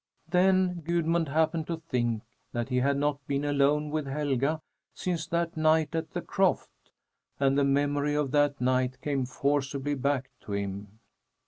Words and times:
Then 0.27 0.79
Gudmund 0.83 1.29
happened 1.29 1.67
to 1.67 1.77
think 1.87 2.23
that 2.53 2.69
he 2.69 2.77
had 2.77 2.97
not 2.97 3.19
been 3.27 3.45
alone 3.45 3.91
with 3.91 4.07
Helga 4.07 4.59
since 4.95 5.27
that 5.27 5.55
night 5.55 5.93
at 5.93 6.09
the 6.13 6.23
croft, 6.23 6.71
and 7.39 7.55
the 7.55 7.63
memory 7.63 8.15
of 8.15 8.31
that 8.31 8.59
night 8.59 8.99
came 9.01 9.27
forcibly 9.27 9.93
back 9.93 10.31
to 10.41 10.53
him. 10.53 10.99